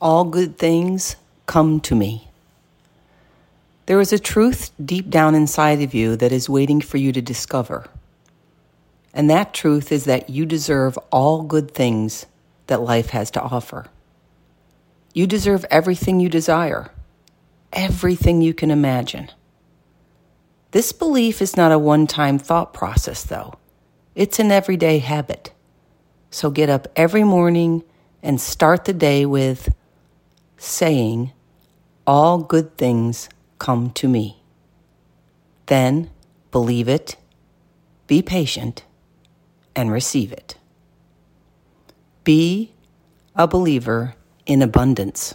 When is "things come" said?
0.58-1.80, 32.76-33.90